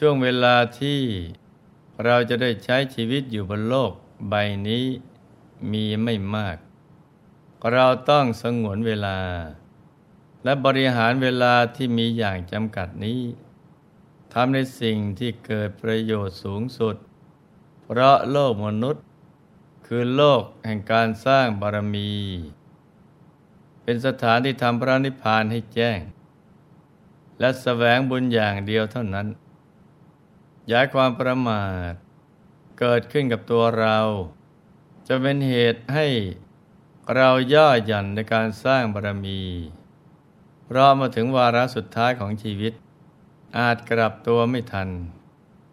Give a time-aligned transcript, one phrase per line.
[0.04, 1.00] ่วงเวลาที่
[2.04, 3.92] เราจะได้ใช้ชีวิตอยู่บนโลก
[4.28, 4.34] ใบ
[4.68, 4.84] นี้
[5.72, 6.56] มีไม่มาก
[7.72, 9.18] เราต้องสงวนเวลา
[10.44, 13.20] และบริหารเวลาที่มีอย่างจำกัดนี้
[14.32, 16.96] ทำในสิ่งที่เกิดประโยชน์สูงสุด
[17.82, 19.04] เพราะโลกมนุษย์
[19.86, 22.10] คือโลกแห่งการสร้างบารมี
[23.82, 25.98] เป็นสถานที่ทำพระนิพพานให้แจ้ง
[27.40, 29.28] และสแสวงบุญอย่างเดียวเท่านั้น
[30.72, 31.92] ย้ายความประมาท
[32.78, 33.98] เกิดขึ้นกับตัวเรา
[35.08, 36.06] จะเป็นเหตุให้
[37.14, 39.42] เราย่อหย่อนในการสร้างบารมี
[40.74, 42.72] รอมาถึงวาระสุดท้ายของชีวิต
[43.58, 44.88] อาจกลับตัวไม่ทัน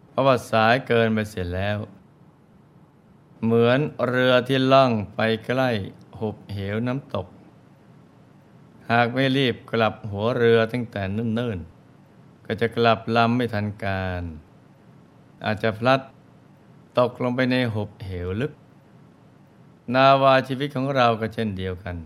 [0.08, 1.78] เพราะว่าสายเกินไปเสียแล้ว
[3.42, 3.78] เหมือน
[4.08, 5.70] เรือที่ล่องไปใกล้
[6.18, 7.26] หุบเหวน้ำตก
[8.90, 14.22] หากไม่รีบกลับหัวเรือตั้งแต่เนิ่นๆ ก็จะกลับลำไม่ทันการ
[15.44, 16.00] อาจจะพลัด
[16.98, 18.52] ตกลงไปในหุบเหวลึก
[19.94, 21.96] นาวาชีวิตของเราก็เช่นเดียวกัน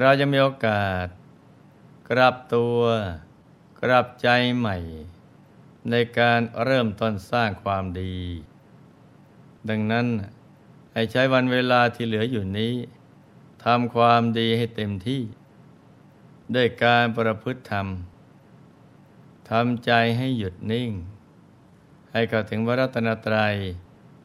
[0.00, 1.06] เราจะมีโอกาส
[2.10, 2.78] กลับตัว
[3.82, 4.76] กลับใจใหม่
[5.90, 8.16] ในการเริ่มต้นสร้างความดี
[9.68, 10.06] ดังนั้น
[10.92, 12.74] ให้ใช้วันเวลาที่เหลืออยู่นี้
[13.64, 15.22] ทำความดีให้เต็มที่
[16.54, 17.86] ด้วยการประพฤติธรรม
[19.50, 20.90] ทำใจให้หยุดนิ่ง
[22.12, 23.54] ให้เข้าถึงวรัตนตรัย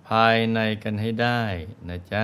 [0.10, 1.42] ภายในกันให้ได้
[1.90, 2.24] นะจ๊ะ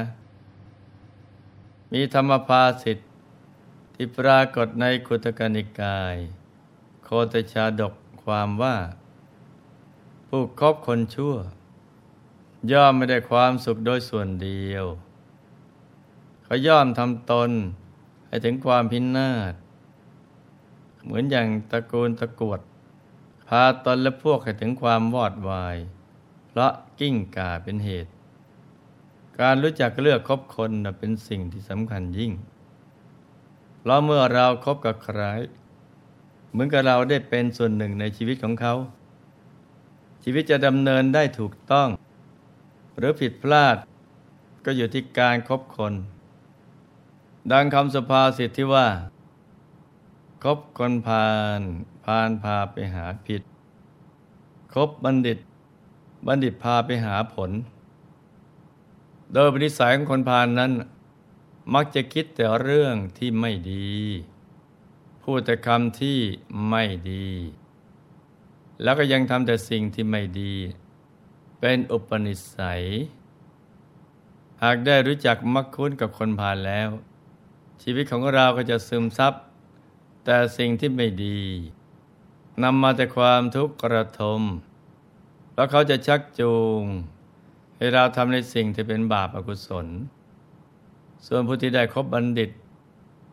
[1.92, 3.10] มีธรรมภาสิทธิ์
[3.94, 6.16] ที่ปรากฏในคุตกนิกาย
[7.04, 7.94] โคตชาดก
[8.24, 8.78] ความว่า
[10.28, 11.36] ผู้คบคนชั่ว
[12.72, 14.86] ย่อมไม่ได้ความสุขโดยส่วนเดียว
[16.44, 17.52] เขาย่อมทำตน
[18.28, 19.54] ให้ถึงความพินาศ
[21.04, 22.60] เหมือนอย่างตระกูลตะกวด
[23.50, 25.78] พาตนและพวกให้ถึงความวอดวาย
[26.50, 28.12] เพราะกิ้งก่าเป็นเหตุ
[29.40, 32.32] การรู้จักเลือกคบคนเป็นสิ่งที่สำคัญยิ่ง
[33.80, 35.22] เพราะเมื่อเราครบกับใคร
[36.52, 38.74] เหมือนกับเราได้เป็นส่วนหนึ่งในชีวิตของเขา
[40.24, 41.90] ชีวิตจะดำเนินได้ถูกต้อง
[42.98, 43.78] หรือผิดพลาด
[44.66, 45.94] ก็อยู่ที่การครบคน
[47.52, 48.88] ดังคำสุภาษิตที่ว่า
[50.44, 51.30] คบคนพา
[51.60, 51.62] ล
[52.06, 53.42] พานพาไปหาผิด
[54.74, 55.40] คบบัณฑิต
[56.28, 57.52] บัณฑิตพาไปหาผล
[59.34, 60.72] โดยปณิสัยของคนพานนั้น
[61.74, 63.94] มักจะคิดแต่เรื่องที่ไม่ดี
[65.24, 66.20] พูดแต่คำที่
[66.70, 67.28] ไม่ดี
[68.84, 70.54] แล้วก็ยังทำแต่สิ่งที่ไม่ดี
[71.60, 72.84] เป็นอุปนิสัย
[74.64, 76.90] หากได้รู้จักมักคุ้นกับคนพาลแล้ว
[77.82, 79.34] ชีวิตของเราก็จะซึมซับ
[80.24, 81.42] แต่สิ่งที่ไม่ดี
[82.64, 84.42] นำมาแต่ความทุกข์กระทม
[85.54, 86.82] แล้วเขาจะชักจูง
[87.78, 89.88] ให้เราทำในสิ่งที่เป็นบาปอกุศล
[91.26, 92.50] ส่วนผู้ที่ได้คบบัณฑิต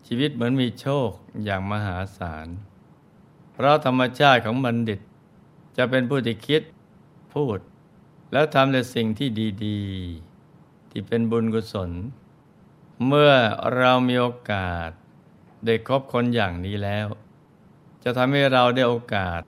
[0.06, 1.10] ชีวิตเหมือนมีโชค
[1.44, 2.46] อย่างมหาศาล
[3.52, 5.00] เพราะธรรมชาติของบัณฑิต
[5.76, 6.62] จะเป็นผู้ที่คิด
[7.34, 7.58] พูด
[8.32, 9.28] แล้วทำในสิ่งที่
[9.66, 9.80] ดี
[10.36, 11.90] ๆ ที่เป็นบุญกุศล
[13.06, 13.32] เมื่อ
[13.76, 14.90] เรามีโอกาส
[15.66, 17.06] ได้คบคนอย่างนี้แล้ว
[18.02, 19.40] จะทำให้เราได้โอกาส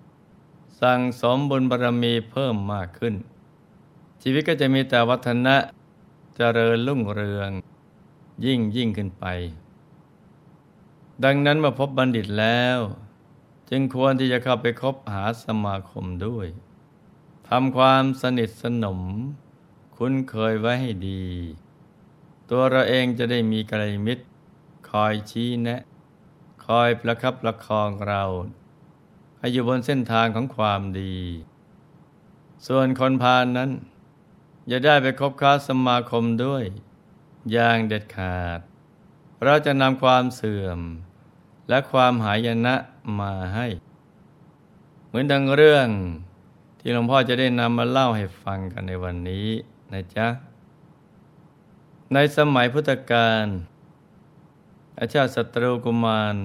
[0.80, 3.14] สั่งสมบุญบารมีเพิ่มมากขึ้น
[4.22, 5.56] ชีวิตก็จะมีแต่วัฒนะ
[6.36, 7.50] เจริญรุ่งเรือง
[8.44, 9.24] ยิ่งยิ่งขึ้นไป
[11.24, 12.78] ดังนั้นเมื่อพบบัณฑิตแล้ว
[13.70, 16.46] จึงควรที่จะเข้าไปคบหาสมาคมด้วย
[17.48, 19.00] ทำความสนิทสนม
[19.96, 21.24] คุ้นเคยไว้ให้ดี
[22.50, 24.24] ตัวเราเองจะได้มีกัลยมิตร
[24.90, 25.80] คอยชี้แนะ
[26.80, 28.22] อยประคับประคองเรา
[29.38, 31.16] ให้อยู่บนเส้นทางของความดี
[32.66, 33.70] ส่วนคนพาลนนั้น
[34.68, 36.64] อย่าได้ไปคบค้าสมาคมด้วย
[37.52, 38.60] อย่างเด็ดขาด
[39.44, 40.80] เราจะนำความเสื่อม
[41.68, 42.74] และความหายนะ
[43.20, 43.66] มาให้
[45.06, 45.88] เหมือนดังเรื่อง
[46.78, 49.48] ที่หลวงพ่อจะได้นำมาเล่าให้ฟังกันในวันนี้
[49.92, 50.26] นะจ๊ะ
[52.14, 53.46] ในสมัยพุทธกาล
[55.00, 56.36] อาชาติศัตรูกุมาร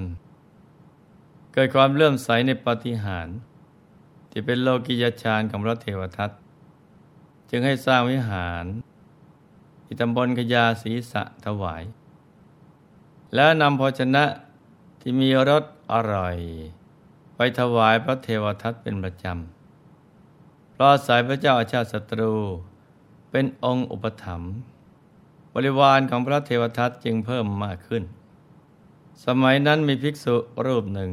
[1.54, 3.28] เกิดความเลื่อมใสในปฏิหาร
[4.32, 6.32] ที่เป็นโลกิยชานของพระเทวทัต
[7.50, 8.66] จึงให้สร้างวิหาร
[9.84, 11.84] ที่ตำบลขยาศีสะถวาย
[13.36, 14.26] แล้วนำภชนะ
[15.02, 15.64] ที่มีรส
[15.94, 16.38] อร่อย
[17.36, 22.34] ไปถวายพระเทวทัตเป็นประจำเพราะสายพระเจ้าอาชาติศัตรู
[23.32, 24.52] เป็นองค์อุปถัมภ์
[25.54, 28.04] บริวารของพระเทวทัตจึงเพิ่มมากขึ้น
[29.26, 31.12] สมัยนั้นมีภิกษุรูปหนึ่ง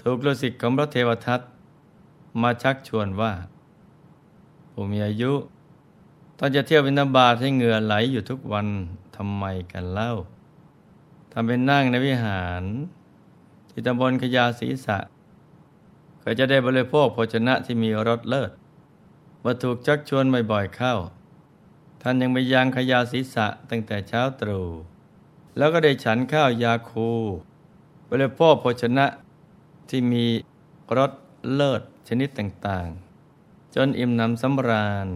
[0.00, 1.40] ถูกฤาษีของพระเทวทัต
[2.42, 3.32] มาชักชวนว่า
[4.72, 5.32] ผู้มีอายุ
[6.38, 8.66] ตอนจะเที่ยวบินาบาตให้เหงื่อไหลอยู่ทุกวัน
[9.16, 10.12] ทำไมกันเล่า
[11.32, 12.62] ทำเป็นนั่งในวิหาร
[13.70, 14.98] ที่ตำบลขยาศีษะ
[16.22, 18.50] ก็จะได้บริโภคโภชนะที่มีรสเลิศ
[19.44, 20.94] มาถูกชักชวนบ่อยๆเข้า
[22.02, 24.66] ท่านยังไปยังขยาศีษะตั้งแต่เช้าตรู่
[25.58, 27.10] แล้วก็ได้ฉันข้าวยาคู
[28.10, 29.06] บริโภคโภชนะ
[29.88, 30.24] ที่มี
[30.96, 31.12] รส
[31.54, 35.08] เลิศชนิดต่างๆ จนอิ่มหนำสำราญ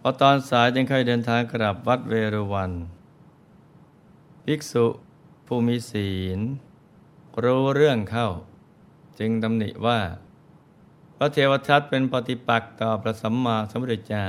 [0.00, 2.72] พอตอนสายจึงค่อยเดินทางกลับวัดเวรุวัน
[4.44, 4.86] ภิกษุ
[5.46, 6.40] ผู้มีศีล
[7.44, 8.28] รู้เรื่องเข้า
[9.18, 10.00] จึงตำหนิว่า
[11.16, 14.28] พระเทวทัตเป็นปฏิปักษ์ต่อพระสัมมาสัมพุทธเจ้า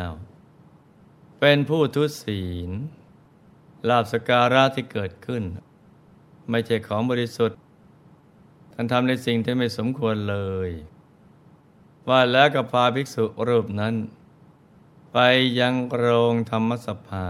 [1.40, 2.72] เป็นผู้ทุศีล
[3.90, 5.44] ลาบสการะที่เกิดขึ้น
[6.50, 7.58] ไม่ใช่ของบริสุทธิ์
[8.74, 10.38] ท่านทำในสิ่งที่ไม่สมควรเล
[10.68, 10.72] ย
[12.10, 13.96] ว่าแล้วก็พาภิกษุรูปนั้น
[15.14, 15.18] ไป
[15.60, 17.30] ยังโรงธรรมสภา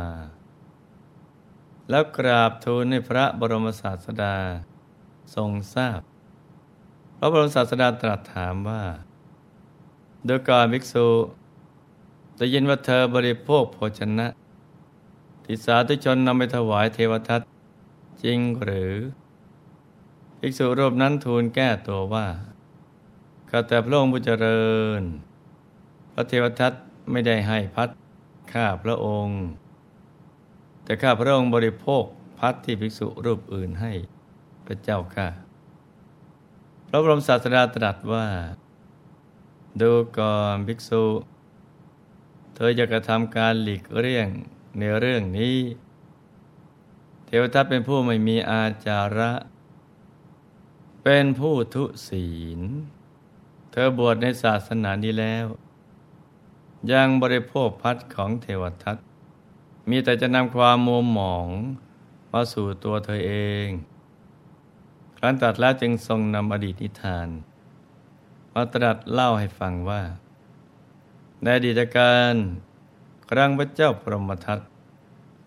[1.89, 4.35] แล้วกราบทูลให้พระบรมศาสดา
[5.35, 6.01] ทรงทราบ
[7.17, 8.83] พระบรมศาสดาตรัสถามว่า
[10.25, 11.07] โดยการภิกษุ
[12.37, 14.27] ได้ยินว่าเธอบริโภคโภชนะ
[15.49, 17.41] ที่สาธุชนนำไปถวายเทวทัต
[18.23, 18.93] จริงหรือ
[20.39, 22.27] ภิกษุรูปนั้นทูลแก้ตัวว่า
[23.49, 24.67] ข้าแต่พระองค์ผู้เจริ
[24.99, 25.01] ญ
[26.13, 26.73] พระเทวทัต
[27.11, 27.89] ไม่ได้ให้พัด
[28.53, 29.39] ข้าพระองค์
[30.83, 32.03] แต่ข้าพระองค์บริโภค
[32.39, 33.91] พัดที่ภิกษุรูปอื่นให้
[34.65, 35.27] พระเจ้าข้า
[36.87, 38.25] พระบรมศาสดาตรัสว่า
[39.81, 41.03] ดูก่อนภิกษุ
[42.55, 44.29] เธอจะกระทำการหลีกเลี่ยง
[44.77, 45.57] ในเรื่องนี้
[47.25, 49.31] เทวทัตเป็นผู้ไม่มีอาจาระ
[51.03, 52.27] เป็นผู้ทุศี
[52.57, 52.59] ล
[53.71, 55.45] เธอบวชในศาสนานี้แล้ว
[56.91, 58.97] ยังบริโภคพัดของเทวทัต
[59.89, 61.47] มีแต่จะนำความมัวหมอง
[62.31, 63.33] มาสู่ตัวเธอเอ
[63.65, 63.67] ง
[65.17, 67.27] ครั้นตัดแล้วจึงทรงนำอดีตนิทาน
[68.53, 70.01] มาตรัสเล่าให้ฟังว่า
[71.41, 72.35] ในอดีตการ
[73.29, 74.59] ครั้งพระเจ้าพรหมทัต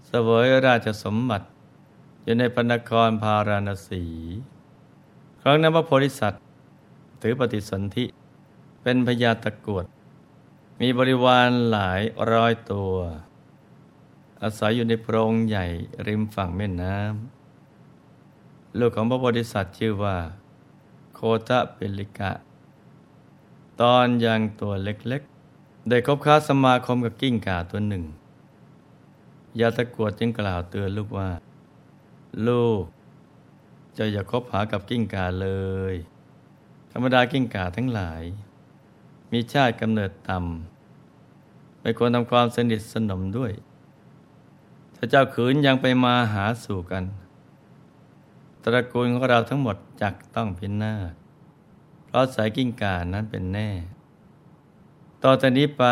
[0.06, 1.46] เสวยราชสมบัติ
[2.22, 4.04] อยู่ในพนครพาราณสี
[5.42, 6.42] ครั้งนั้นพระโพธิสัตว์
[7.22, 8.04] ถือปฏิสนธิ
[8.82, 9.84] เป็นพญาตะกวด
[10.80, 12.00] มีบริวารหลาย
[12.32, 12.94] ร้อยตัว
[14.42, 15.66] อาศัยอยู่ในโพรงใหญ่
[16.06, 20.16] ริมฝั่งแม่น้ำลูกของพระโพธิสัตว์ชื่อว่า
[21.14, 22.30] โคตะเปลิกะ
[23.80, 25.22] ตอนยังตัวเล็ก
[25.90, 28.04] ได้คบค้าสมาคมกับกิ้งก่าตัวหนึ่ง
[29.60, 31.30] ยาตะกวดจึงกล่าวเตือนลูกว่า
[32.48, 32.84] ลูก
[33.98, 35.48] จะอย่าคบหากับกิ้งก่าเล
[35.92, 35.94] ย
[36.92, 38.22] ธรรมดากิ้งก่าทั้งหลาย
[39.32, 43.52] มีชาติกำเนิดต่ำไม่ควรทำความสนิทสนมด้วย
[44.96, 47.04] ถ้าเจ้าขืนยังไปมาหาสู่กัน
[48.62, 51.12] ตระกูลของเราทั้งหมดจักต้องพินาศ
[52.06, 53.70] เพราะสายกิ้งก่านั้นเป็นแน่
[55.24, 55.84] ต่อจากนี้ไป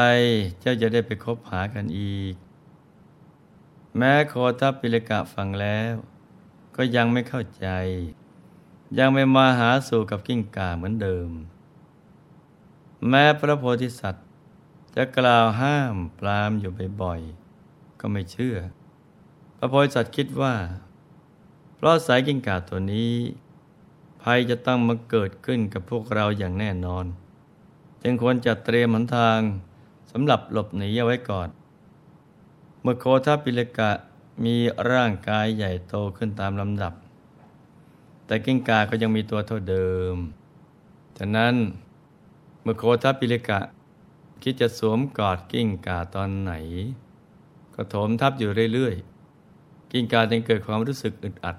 [0.60, 2.34] เจ้าจะได้ไปคบหากันอีก
[3.96, 5.92] แม้โคทัพปิลกะฟังแล้ว
[6.76, 7.68] ก็ยังไม่เข้าใจ
[8.98, 11.30] ยังไม่มาหาสู่กับกิ้งก่าเหมือนเดิม
[13.08, 14.26] แม้พระโพธิสัตว์
[14.96, 18.56] จะกล่าวห้ามปรามอยู่บ่อยๆก็ไม่เชื่อ
[19.56, 20.54] พระโพธิสัตว์คิดว่า
[21.76, 23.14] เพราะสายกิ้งก่าตัวนี้
[24.22, 27.06] ภัยจะต้องมาเกิดขึ้นกับพวกเราอย่างแน่นอน
[28.02, 29.40] จึงควรจัดเตรียมหนทาง
[30.12, 31.48] สำหรับหลบหนีเอาไว้ก่อน
[32.82, 33.90] เมื่อโคทัปิเลกะ
[34.44, 34.56] มี
[34.90, 36.94] ร่างกายใหญ่โตขึ้นตามลำดับ
[38.26, 40.16] แต่กิ้งกาก็ยังมีตัวเท่าเดิม
[41.18, 41.54] ฉะนั้น
[42.62, 43.60] เมื่อโคทัปิเลกะ
[44.42, 46.52] คิดจะสวมกอดกิ้งกาตอนไหน
[47.74, 51.56] ก็โถมทับอยู่เรื่อยๆ กิ้งกาจึงเกิดความรู้สึกอึดอัด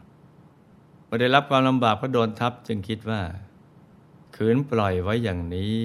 [1.05, 3.21] เมื่อได้รับความลำบากเพราะโดนทับจึงคิดว่า
[4.35, 5.79] ขืนปล่อยไว้อย่างนี้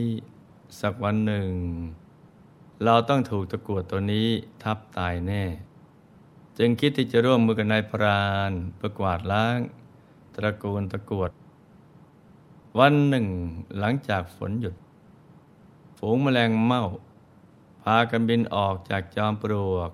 [0.80, 1.50] สักวันหนึ่ง
[2.84, 4.28] เราต้องถูกตะกวดตัวนี้
[4.62, 5.44] ทับตายแน่
[6.58, 9.58] จึงคิดที่จะร่วมมือกับนายพรานประกวาดล้าง
[10.34, 11.30] ตระกูลตะกวด
[12.78, 13.26] วันหนึ่ง
[13.78, 14.74] หลังจากฝนหยุด
[15.98, 16.84] ฝูงแมลงเม่า
[17.82, 19.90] พากันบินออกจากจอมปลวก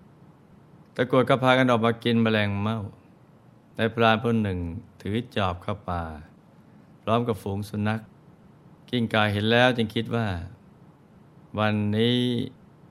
[0.96, 2.80] ตะกวดก็พากันออกมากินแมลงเม่า
[3.78, 4.58] นายพรานผู้หนึ่ง
[5.00, 6.02] ถือจอบเข้าป่า
[7.02, 8.00] พร้อมกับฝูงสุนัข
[8.88, 10.26] กิ้งก่าเห็นแล้วจึงคิดว่า
[11.58, 12.18] วันนี้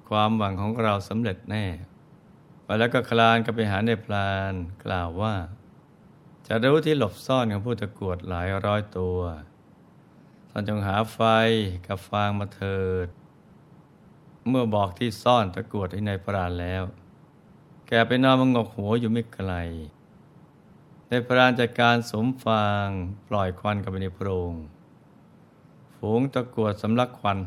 [0.09, 1.65] ความหวังของเราสำเร็จแน่
[2.63, 4.53] ไปแล้วก็คลานก็ไปหาในพลาน
[4.85, 5.35] กล่าวว่า
[6.47, 9.19] จะรู้ที่หลบซ่อนของผู้ตะกวดหลายร้อยตัว
[10.49, 11.19] ท่านจงหาไฟ
[11.87, 13.07] กับฟางมาเถิด
[14.49, 16.83] เมื่อบอกที่ซ่อนตะกรวดให้ในพรานแล้ว
[17.87, 19.51] แกไปนอนมงกหัวอยู่ไม่ไกล
[21.09, 22.87] ในพรานจัดการสมฟาง
[23.27, 24.53] ปล่อยควันกับไปในโพรง
[25.95, 27.39] ฝูงตะกรวดสำลักควัน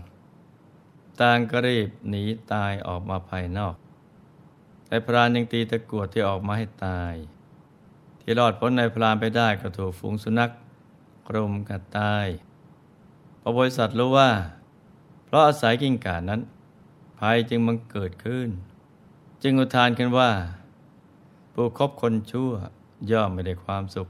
[1.21, 3.75] ต่างก็รีบหนีตายออกมาภายนอก
[4.89, 7.15] ในพรานยังตีตะกรวดที่ออกมาให้ตาย
[8.21, 10.51] ที่รอดพ้นในพรานไปได้ก็ถูกฝูงสุนัข
[11.29, 12.27] กรุมกัดตาย
[13.41, 14.31] พอบริษัทรู้ว่า
[15.25, 16.41] เพราะอาศัยกิ่งกานั้น
[17.19, 18.49] ภัยจึงมังเกิดขึ้น
[19.43, 20.31] จึงอุทานขึ้นว่า
[21.53, 22.53] ผู้คบคนชั่ว
[23.11, 24.09] ย่อมไม่ได้ความสุข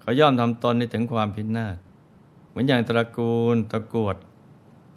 [0.00, 1.76] เขาย่อมทำตนในถึงความพินาศ
[2.48, 4.16] เหมือนอย่างตระกูลตะกวด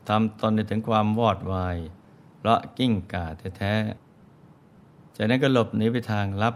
[0.08, 1.78] ทำตนในถึงความวอดวาย
[2.38, 3.26] เพราะกิ้งก่า
[3.58, 6.56] แท้ๆจากนั้นก็หลบหนีไปทางลับ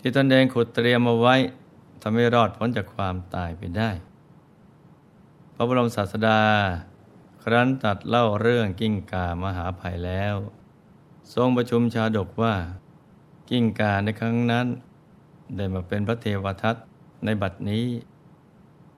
[0.00, 1.36] ที่ตนเองขุดเตรียมมาไว้
[2.02, 3.90] ทำให้รอดพ้นจากความตายไปได้
[5.54, 6.40] พระบรมศาสดา
[7.42, 10.34] ครั้นตัดเล่าเรื่องกิ้งกามหาภัยแล้ว
[11.34, 12.54] ทรงประชุมชาดกว่า
[13.50, 14.66] กิ้งกาในครั้งนั้น
[15.56, 16.76] ได้มาเป็นพระเทวทัต
[17.24, 17.86] ในบัดนี้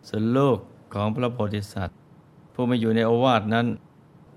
[0.09, 0.59] ส่วนลูก
[0.95, 2.00] ของพระโพธิสัตว์
[2.61, 3.67] ผู้มาอยู่ในโอวาทนั้น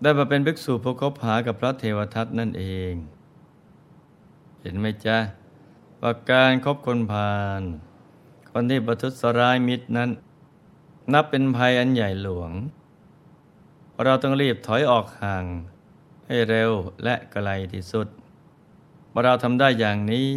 [0.02, 2.94] ได้มาเป็นภิกษุผู้คบหากับพระเทวทัตนั่นเอง
[4.62, 5.18] เห็นไหมจ๊ะ
[6.02, 7.62] ว่าการครบคนพาล
[8.52, 10.10] คนที่ประทุษร้ายมิตรนั้น
[11.14, 12.52] นับเป็นภัยอันใหญ่หลวง
[14.04, 15.46] เราต้องรีบถอยออกห่าง
[16.28, 16.72] ให้เร็ว
[17.04, 18.08] และไกลที่สุด
[19.24, 20.28] เราทำได้อย่างนี้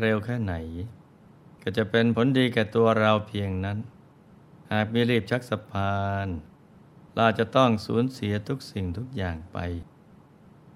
[0.00, 0.54] เร็วแค่ไหน
[1.62, 3.78] ก็จะเป็นผลดีแก่ตัวเราเพียงนั้น
[4.72, 6.28] หากม่รีบชักสะพาน
[7.16, 9.58] เราจะต้องสูญเสียทุกสิ่งทุกอย่างไป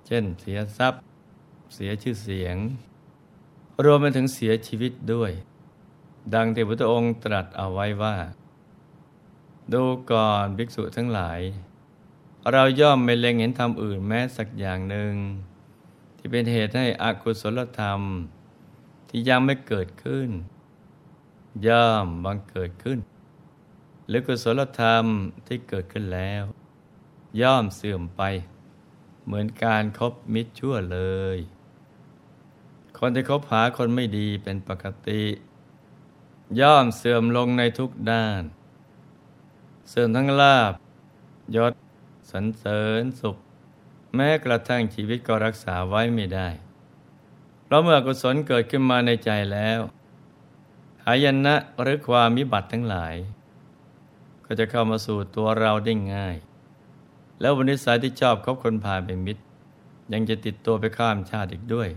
[0.07, 1.03] เช่นเสียทรัพย์
[1.75, 2.57] เสียชื่อเสียง
[3.85, 5.33] รวมไปถึงเสียชีวิตด้วย
[6.35, 8.17] ดังที่พระองค์ตรัสเอาไว้ว่า
[9.73, 11.41] ดูก่อนภิกษุทั้งหลาย
[12.53, 15.13] เราย่อมไม่เล็งเห็นธรรมอื่นแม้สักอย่างหนึ่ง
[16.17, 18.01] ที่เป็นเหตุให้อกุศลธรรม
[19.09, 20.29] ที่ยังไม่เกิดขึ้น
[21.67, 22.99] ย่อมบังเกิดขึ้น
[24.07, 25.05] หรือกุศลธรรม
[25.47, 26.43] ที่เกิดขึ้นแล้ว
[27.41, 28.23] ย่อมเสื่อมไป
[29.25, 31.01] เหมือนการครบมิตรชั่วเล
[31.37, 31.39] ย
[32.99, 35.23] คนที่คบหาคนไม่ดีเป็นปกติ
[36.61, 38.43] ย่อมเสื่อมลงในทุกด้าน
[39.89, 40.73] เสื่อมทั้งลาบ
[41.57, 41.73] ยศ
[42.31, 43.37] สันเสริญสุข
[44.15, 46.49] แม้กระทั่งชีวิตก็รักษาไว้ไม่ได้
[47.65, 49.81] เพราะเมื่อกุศลเกิดขึ้นมาในใจแล้ว
[51.05, 53.15] หายนะหรือความมิบัติทั้งหลาย
[54.47, 56.37] ก็จะเข้ามาสู่ตัวเราได้ง่าย
[57.41, 59.43] แล้ววันนิสัยที่ชอบคบคนพาเป็นมิตร
[60.13, 61.89] ยังจะติดตัวไปข้ามชาติอีกด้วย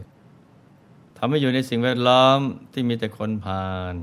[1.17, 2.39] ทำให้อยู่ในสิ่งแวดล้อม
[2.73, 3.95] ที่มีแต่คนพาล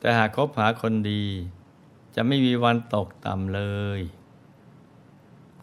[0.00, 1.24] แต่หากคบหาคนดี
[2.14, 3.62] จะไม่มีวันตกต่ำเล
[3.98, 4.00] ย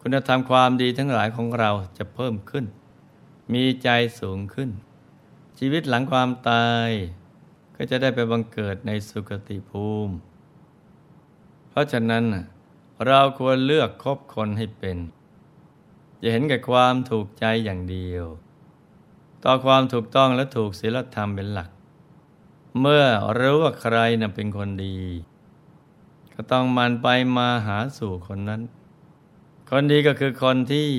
[0.00, 2.64] คุณธรรมความดีทั้งหลายของเราจะเพิ่มขึ้น
[3.52, 3.88] มีใจ
[4.20, 4.70] สูงขึ้น
[5.58, 6.88] ชีวิตหลังความตาย
[7.76, 10.14] ก็จะได้ไปบังเกิดในสุคติภูมิ
[11.78, 12.24] ราะฉะนั้น
[13.06, 14.98] เราควรเลือกคบคนให้เป็น
[16.20, 18.24] อย่าเห็นแก่ความถูกใจอย่างเดียว
[19.44, 21.70] ต่อความถูกต้องและถูกศีลธรรมเป็นหลัก
[22.80, 23.04] เมื่อ
[23.38, 24.96] รู้ว่าใครนะเป็นคนดี
[26.34, 28.62] ก็ต้องมันไปมาหาสู่คนนั้น
[29.70, 30.90] คนดีก็คือคนที่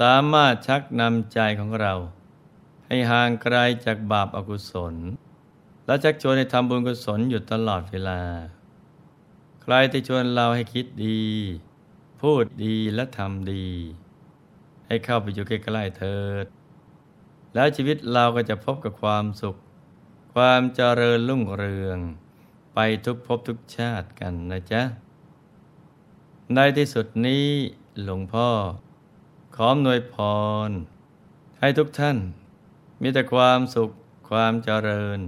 [0.00, 1.92] สามารถชักนำใจของเรา
[2.86, 4.94] ให้ห่างไกลจากบาปอากุศล
[5.86, 8.20] และชักชวนให้ทำบุญกุศลอยู่ตลอดเวลา
[9.68, 11.22] ใครที่ชวนเราให้คิดดี
[12.20, 13.66] พูดดีและทำดี
[14.86, 16.46] ให้เข้าไปอยู่ใกล้ๆเถิด
[17.54, 19.56] แล้วชีวิตเราก็จะพบกับความสุข
[20.34, 21.98] ความเจริญรุ่งเรือง
[22.74, 24.82] ไปทุกภพทุกชาติกันนะจ๊ะ
[26.54, 27.46] ในที่สุดนี้
[28.02, 28.48] หลวงพ่อ
[29.56, 30.14] ขอหนวยพ
[30.68, 30.70] ร
[31.60, 32.18] ให้ทุกท่าน
[33.00, 33.90] มีแต่ความสุข
[34.30, 35.18] ความเจริญ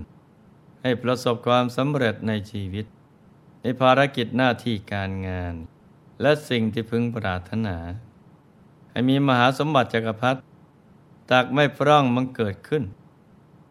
[0.82, 2.86] ให้ประสบความสำเร็จในชีวิต
[3.80, 5.54] ภารกิจหน้าที่การงาน
[6.22, 7.76] และสิ่งที่พึงปรารถนา
[8.90, 10.40] ให้มีมหาสมบัติจักรพรรดิ
[11.30, 12.84] ตักไม่พร่องมันเกิดขึ้น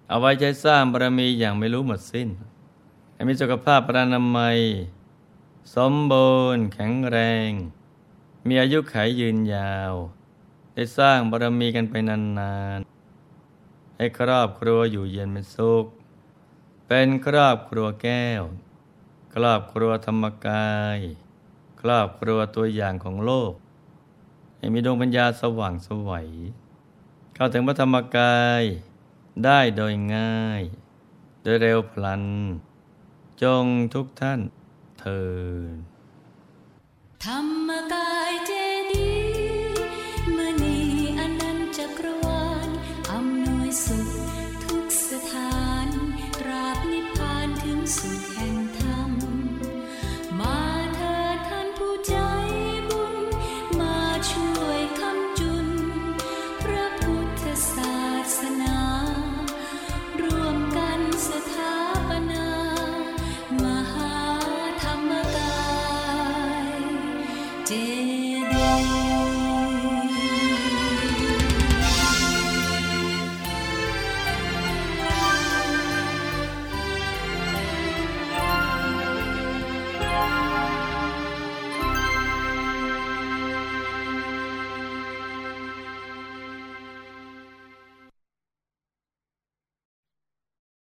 [0.09, 2.29] เอาไว้ใจสร้างบารมีอย่างไม่รู้หมดสิ้น
[3.13, 4.59] ให้มีสุขภาพปรานามัย
[5.75, 7.17] สมบูรณ์แข็งแร
[7.49, 7.51] ง
[8.47, 9.93] มีอายุขัยยืนยาว
[10.73, 15.85] ได้สร้างบารมีกันไปนานๆ ให้ครอบครัวอยู่เย็นเป็นสุข
[16.87, 18.41] เป็นครอบครัวแก้ว
[19.39, 20.99] ครอบครัวธรรมกาย
[21.81, 23.53] ครอบครัวตัวอย่างของโลก
[24.57, 26.29] ให้มีดวงปัญญาสว่างสวัย
[27.33, 28.63] เข้าถึงพระธรรมกาย
[29.45, 30.63] ได้โดยง่าย
[31.43, 32.23] โดยเร็วพลัน
[33.43, 34.39] จงทุกท่าน
[34.99, 35.23] เทิ
[35.71, 35.75] น
[37.25, 38.51] ธรรมกายเจ